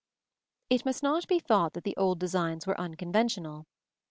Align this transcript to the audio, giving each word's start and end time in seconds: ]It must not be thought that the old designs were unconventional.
]It 0.71 0.83
must 0.83 1.03
not 1.03 1.27
be 1.27 1.37
thought 1.37 1.73
that 1.73 1.83
the 1.83 1.95
old 1.95 2.17
designs 2.19 2.65
were 2.65 2.79
unconventional. 2.81 3.67